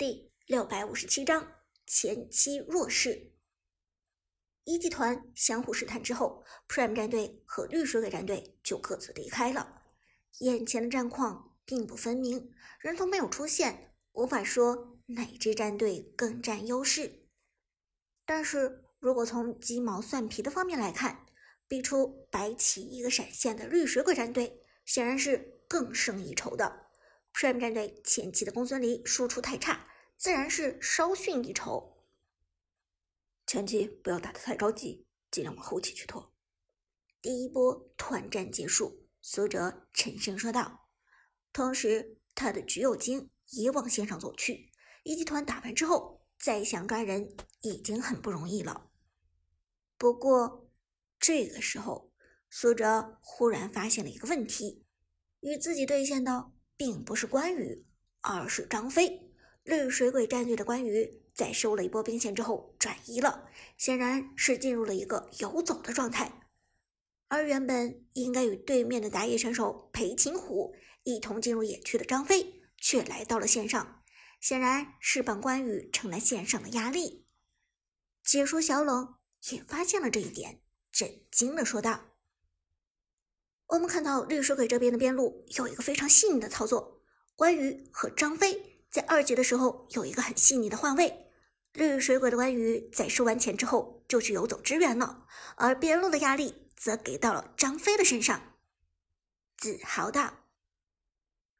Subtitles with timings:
[0.00, 1.46] 第六百五十七章
[1.86, 3.34] 前期弱势。
[4.64, 9.82] 一集团相互试探之后，Prime 战队和绿水鬼战队就各自离开了。
[10.38, 17.26] 眼前的战况并不分明，人头没有出现，无法说哪支战队更占优势。
[18.24, 21.26] 但是如果从鸡毛蒜皮的方面来看，
[21.68, 26.86] 逼出白起一个闪现的绿水鬼战队，显然是更胜一筹的。
[27.32, 29.86] 对面战队前期的公孙离输出太差。
[30.16, 32.04] 自然是稍逊一筹。
[33.46, 36.34] 前期不要打得太着急，尽量往后期去拖。
[37.22, 40.90] 第一波团战结束，苏哲沉声说道。
[41.54, 44.70] 同时，他的橘右京也往线上走去。
[45.02, 48.90] 一级团打完之后，再想抓人已经很不容易了。
[49.96, 50.70] 不过，
[51.18, 52.12] 这个时候，
[52.50, 54.84] 苏哲忽然发现了一个问题：
[55.40, 57.84] 与自己对线的并不是关羽，
[58.22, 59.34] 而是张飞。
[59.64, 63.46] 绿水鬼战队的关羽在收了一波兵线之后转移了，
[63.76, 66.48] 显然是进入了一个游走的状态。
[67.28, 74.02] 而原本应该与对面的打野选手裴擒虎一同进入野区的张飞，却来到了线上，
[74.40, 77.26] 显然是帮关羽承了线上的压力。
[78.24, 79.16] 解说小冷
[79.50, 82.06] 也发现了这一点，震惊的说道
[83.70, 87.02] ：“我们看到绿水鬼这边的边路有一个非常细腻的操作，
[87.36, 91.30] 关羽和张飞。”在二级的时候有一个很细腻的换位，
[91.74, 98.56] 绿水鬼的关羽在收完钱之后就去游走支援了，而边路的压力则给到了张飞的身上。
[99.56, 100.48] 自豪道：“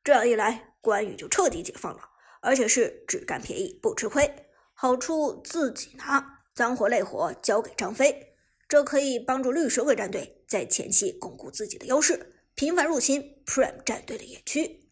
[0.02, 8.29] 这样一来，关羽就彻底解放了，而且是只占便宜不吃亏，好处自己拿，脏活累活交给张飞，
[8.70, 14.88] 这可以帮助绿水鬼战队在前期巩固自己的优势，频繁入侵 Prime 战队的野区。”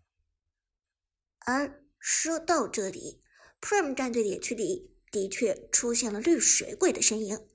[1.46, 1.84] 而。
[2.00, 3.22] 说到这里
[3.60, 7.48] ，Prime 战队的野区里的确出现了绿水鬼的身影。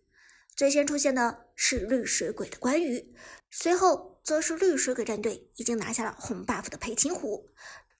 [0.54, 3.16] 最先出现的是绿水鬼的关羽，
[3.50, 7.50] 随后则是绿水鬼战队已经拿下了红 buff 的裴擒虎。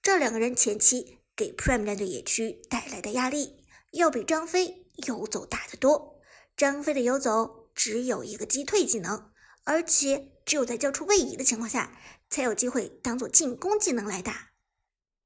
[0.02, 6.20] 这两个人前期给 Prime 战队野区带来的压力，要比张飞游走大得多。
[6.56, 9.32] 张飞的游走只有一个击退技能，
[9.64, 11.98] 而且只有在交出位移的情况下，
[12.30, 14.52] 才有机会当做进攻技能来打。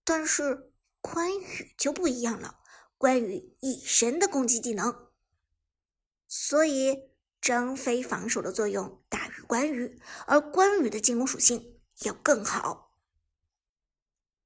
[0.04, 0.66] 但是。
[1.00, 2.58] 关羽就不一样了，
[2.98, 5.10] 关羽一身的攻击技能，
[6.26, 12.96] 所以张飞防守的作用大于关羽，而关羽的进攻属性要更好。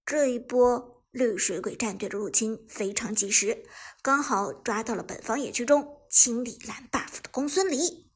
[0.05, 3.65] 这一波绿水鬼战队的入侵非常及时，
[4.03, 8.13] 刚好抓到了本方野区中清理蓝 buff 的公孙离，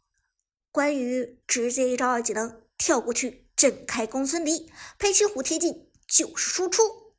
[0.71, 7.15] 关羽直接一招二技能跳过去震开公孙离，裴擒虎贴近就是输出。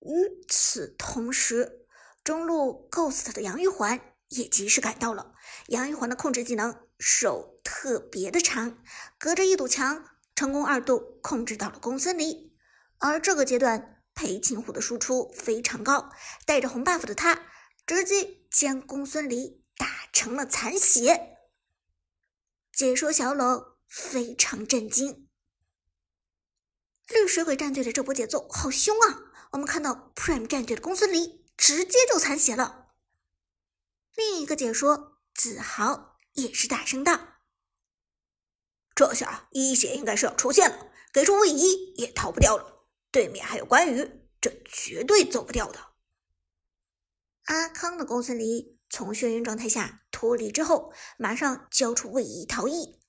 [0.00, 1.86] 与此同时，
[2.24, 5.34] 中路 Ghost 的杨玉环也及时赶到了。
[5.66, 8.82] 杨玉环的控制技能手特别的长，
[9.18, 12.56] 隔着一堵墙成功二度控制到了公孙离。
[12.96, 16.10] 而这个阶段，裴擒虎的输出非常高，
[16.46, 17.42] 带着红 buff 的他
[17.86, 19.62] 直接将公孙离
[20.16, 21.36] 成了残血。
[22.72, 25.28] 解说小冷非常震惊，
[27.08, 29.30] 绿水鬼战队的这波节奏好凶啊！
[29.52, 32.94] 我们看到 Prime 战队的公孙离直接就残血了。
[34.14, 37.42] 另一个解说子豪也是大声道
[38.96, 42.88] ：“这下一血应该是要出现了，给出位移也逃不掉了。
[43.10, 45.92] 对面还有关羽，这绝对走不掉的。”
[47.44, 53.00] 阿康的公孙离从眩晕状态下脱离之后，马上交出位移逃逸，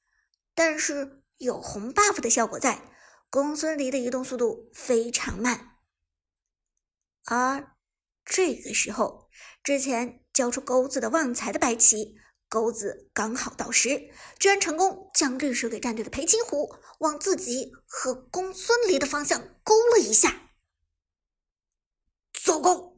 [0.54, 2.82] 但是有红 buff 的效果在，
[3.30, 5.78] 公孙离的移动速度非常慢。
[7.26, 7.76] 而
[8.26, 9.30] 这个时候，
[9.64, 12.16] 之前交出钩子的旺财的白起，
[12.50, 14.10] 钩子刚好到时，
[14.40, 20.52] 居然成功将绿水给战队的裴擒虎往自己和公孙离的方向勾了一下。
[22.34, 22.96] 糟糕！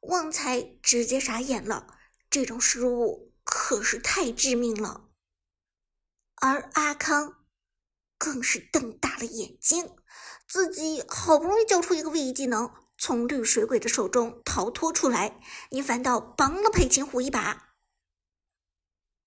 [0.00, 1.95] 旺财直接傻眼了，
[2.36, 5.08] 这种失误可是太致命了。
[6.34, 7.46] 而阿康
[8.18, 9.96] 更是瞪大了眼睛，
[10.46, 12.70] 自己好不容易交出一个位移技能。
[12.98, 15.40] 从绿水鬼的手中逃脱出来，
[15.70, 17.74] 你反倒帮了裴擒虎一把。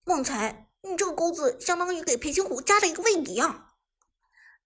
[0.04, 3.74] 旺财，你这个钩子相当于给裴擒虎加了一个位移啊！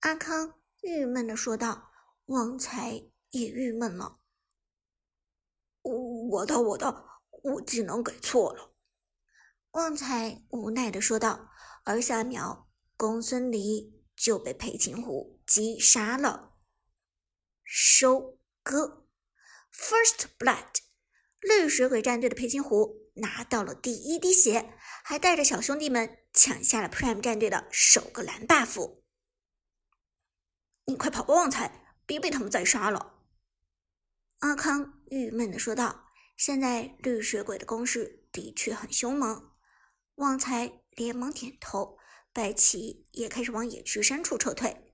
[0.02, 1.94] 阿康郁闷的说道。
[2.26, 4.20] 旺财也郁闷了。
[5.82, 7.06] 我的我的，
[7.44, 8.74] 我技能给错了。
[9.72, 11.52] 旺财无奈的说道。
[11.86, 16.54] 而下一秒，公孙离就被裴擒虎击杀了。
[17.64, 18.40] 收。
[18.64, 19.10] 割
[19.74, 20.78] ，First Blood
[21.42, 24.74] 绿水鬼战队的裴擒虎拿到了第一滴血，
[25.04, 29.00] 还带着小兄弟们抢下了 Prime 战队的首个蓝 buff。
[30.86, 33.26] 你快跑吧，旺财，别被他们再杀了！
[34.40, 36.03] 阿康郁闷的说道。
[36.36, 39.52] 现在绿水鬼的攻势的确很凶猛。
[40.16, 41.98] 旺财连忙点头，
[42.32, 44.94] 白起也开始往野区深处撤退。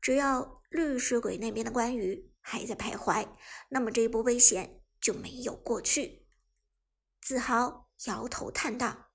[0.00, 3.28] 只要绿水鬼那边的关羽还在徘徊，
[3.68, 6.26] 那么这一波危险就没有过去。
[7.20, 9.10] 子豪摇头叹道：“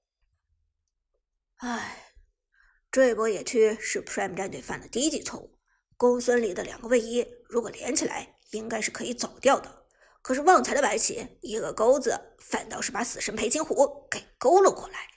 [1.57, 2.13] 唉，
[2.89, 5.59] 这一波野区是 Prime 战队犯的低级错误。”
[5.97, 9.86] 公孙离的两个卫衣，如果连起来，应该是可以走掉的。
[10.27, 15.07] 可是旺财的白起一个钩子，反倒是把死神裴擒虎给勾了过来。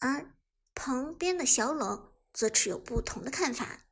[0.00, 0.34] 而
[0.74, 3.86] 旁边的小冷则持有不同的看法。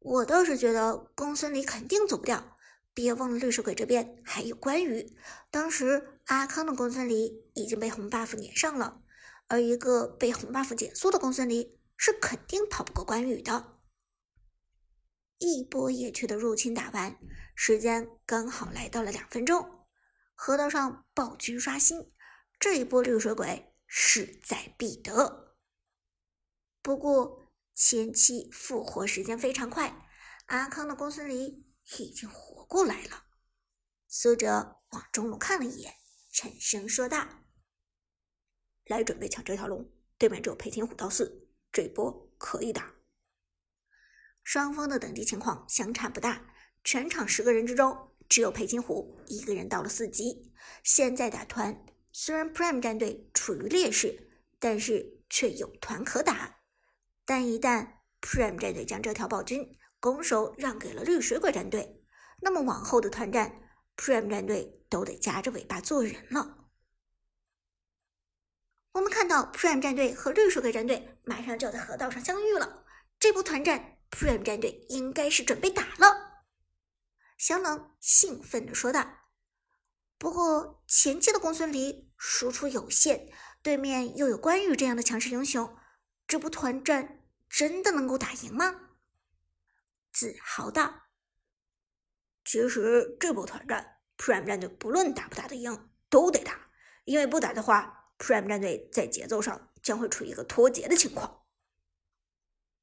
[0.00, 2.56] 我倒是觉得公孙离肯定走不掉。
[2.92, 5.16] 别忘了绿水鬼这边还有关羽。
[5.52, 9.02] 当时阿康的公孙离已经被红 buff 撵上了，
[9.46, 11.78] 而一个被红 buff 减速的公孙离。
[11.96, 13.73] 是肯定跑不过关羽的。
[15.44, 17.18] 一波野区的入侵打完，
[17.54, 19.86] 时间刚好来到了两分钟。
[20.34, 22.12] 河道上暴君刷新，
[22.58, 25.56] 这一波绿水鬼势在必得。
[26.82, 30.08] 不过前期复活时间非常快，
[30.46, 31.66] 阿康的公孙离
[31.98, 33.24] 已经活过来了。
[34.08, 35.94] 苏哲往中路看了一眼，
[36.32, 37.26] 沉声说道
[38.86, 42.93] ：“来准备抢这条龙，对面只有裴擒虎到四。”这波可以打，
[44.44, 46.46] 双方的等级情况相差不大。
[46.84, 50.52] 全场十个人之中，只有裴擒虎一个人到了四级。
[50.82, 56.60] 现在打团，虽然 Prime 战队处于劣势，但是却有团可打。
[57.24, 57.88] 但一旦
[58.20, 62.04] Prime 战队将这条暴君拱手让给了绿水鬼战队，
[62.42, 63.62] 那么往后的团战
[63.96, 66.68] ，Prime 战队都得夹着尾巴做人了。
[68.92, 72.84] 我们看到 Prime 战队和绿水鬼战队马上就要在河道上相遇了，
[73.18, 76.44] 这波团战 Prime 战队应该是准备打了。
[77.36, 79.20] 小冷兴奋地说道。
[80.18, 85.76] 不过前期的公孙离输出有限，对面又有关羽这样的强势英雄，
[86.26, 88.90] 这波团战真的能够打赢吗？
[90.12, 91.08] 自豪道。
[92.44, 96.70] 其实这波团战 Prime 战队不论打不打得赢都得打，
[97.04, 98.02] 因为不打的话。
[98.16, 101.42] Prime 战队在节奏上将会处于一个脱节的情况。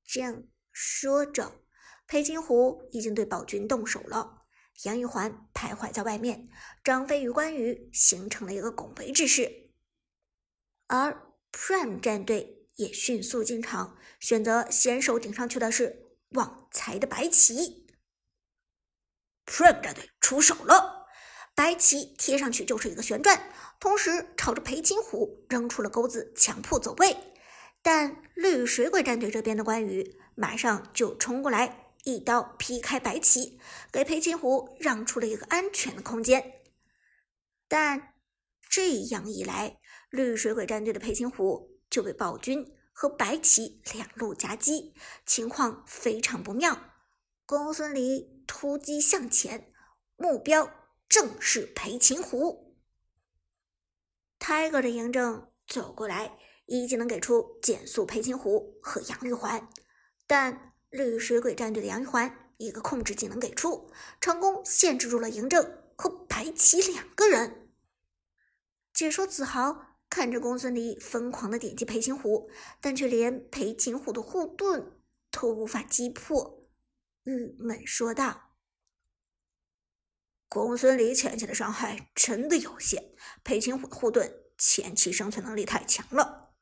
[0.03, 1.61] 这样说着，
[2.07, 4.45] 裴擒虎已经对宝军动手了。
[4.83, 6.49] 杨玉环徘徊在外面，
[6.83, 9.71] 张飞与关羽形成了一个拱围之势。
[10.87, 17.87] 而 Prime 战队也迅速进场，选择先手顶上去的是旺财的白起。
[19.45, 21.05] Prime 战队出手了，
[21.53, 23.53] 白起贴上去就是一个旋转。
[23.79, 27.15] 同时朝着裴擒虎扔出了钩子，强迫走位。
[27.83, 33.59] 但绿水鬼战队这边的关羽马上就冲过来，一刀劈开白起，
[33.91, 36.63] 给裴擒虎让出了一个安全的空间。
[37.67, 38.15] 但
[38.67, 39.77] 这样一来，
[40.09, 44.95] 绿水鬼战队的裴擒虎就被暴君和白起两路夹击，
[45.27, 46.75] 情况非常不妙。
[47.45, 49.71] 公孙离突击向前，
[50.15, 50.71] 目标
[51.07, 52.79] 正是裴擒虎。
[54.39, 59.69] Tiger 的嬴政走过来，一技能给出减速裴擒虎和杨玉环，
[60.31, 67.73] 但绿水鬼战队的杨玉环一个控制技能给出，成功限制住了嬴政和白起两个人。
[68.93, 76.65] 解说子豪看着公孙离疯狂的点击裴擒虎，但却连裴擒虎的护盾都无法击破，
[77.25, 78.53] 郁闷说道。
[80.47, 86.53] 公孙离前期的伤害真的有限，裴擒虎的护盾前期生存能力太强了。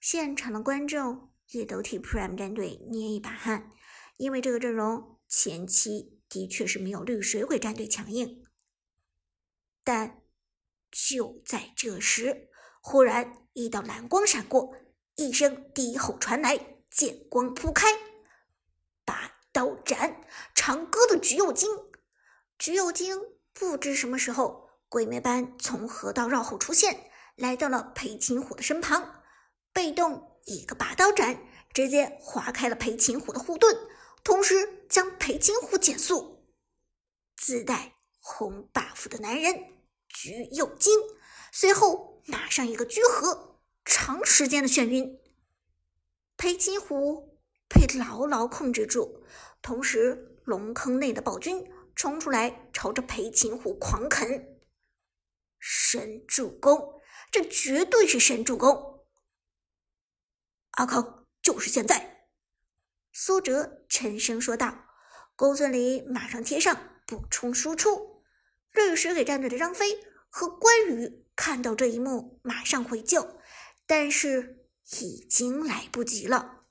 [0.00, 3.72] 现场的观众也都替 Prime 战队捏一把汗，
[4.16, 8.42] 因为这个阵容前期的确是没有绿水鬼战队强硬。
[9.84, 10.22] 但
[10.90, 12.48] 就在这时，
[12.80, 14.74] 忽然一道蓝光闪过，
[15.16, 17.86] 一声低吼传来，剑光铺开，
[19.04, 20.22] 拔刀斩
[20.54, 21.68] 长歌的橘右京。
[22.58, 23.18] 橘右京
[23.52, 29.22] 不知什么时候鬼魅般从河道绕后出现，来到了裴擒虎的身旁，
[29.72, 33.76] 被动一个拔刀斩，直接划开了裴擒虎的护盾，
[34.24, 36.46] 同时将裴擒虎减速。
[37.36, 39.64] 自带红 buff 的男人
[40.08, 40.92] 橘右京，
[41.50, 45.20] 随后马上一个居合，长时间的眩晕，
[46.36, 49.24] 裴擒虎被牢牢控制住，
[49.60, 51.70] 同时龙坑内的暴君。
[51.94, 54.58] 冲出来，朝着裴擒虎狂啃。
[55.58, 58.91] 神助攻，这绝对是神助攻！
[60.82, 62.26] 阿康，就是现在！
[63.12, 64.86] 苏哲沉声说道。
[65.36, 68.24] 公孙离马上贴上补充输出。
[68.72, 73.38] 绿水鬼战队的张飞和关羽看到这一幕，马上回救，
[73.86, 74.66] 但是
[75.00, 76.64] 已经来不及了。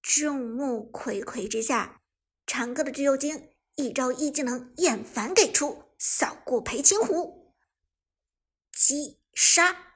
[0.00, 2.00] 众目睽睽之下，
[2.46, 7.54] 长歌的橘右京一招一技能厌烦给出，扫过裴擒虎，
[8.72, 9.92] 击杀。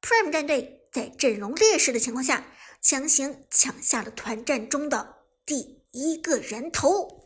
[0.00, 2.46] Prime 战队在阵容劣势的情况下，
[2.80, 7.19] 强行抢下了团战中的第一个人头。